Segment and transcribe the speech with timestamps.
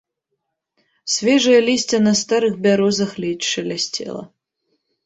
[1.17, 4.23] Свежае лісце на старых бярозах ледзь шалясцела.